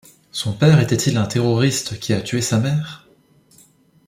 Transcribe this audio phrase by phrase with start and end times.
[0.31, 3.05] Son père était-il un terroriste qui a tué sa mère?